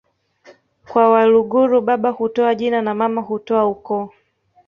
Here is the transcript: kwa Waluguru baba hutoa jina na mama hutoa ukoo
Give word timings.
kwa 0.87 1.09
Waluguru 1.09 1.81
baba 1.81 2.09
hutoa 2.09 2.55
jina 2.55 2.81
na 2.81 2.95
mama 2.95 3.21
hutoa 3.21 3.65
ukoo 3.67 4.09